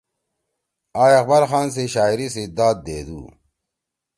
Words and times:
آ 1.01 1.03
اقبال 1.19 1.43
خان 1.49 1.67
سی 1.73 1.83
شاعری 1.93 2.27
سی 2.33 2.43
داد 2.57 2.77
دیدُو۔ 2.85 3.21